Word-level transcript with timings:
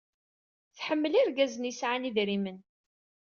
Tḥemmel 0.77 1.13
irgazen 1.19 1.67
yesɛan 1.69 2.07
idrimen. 2.09 2.57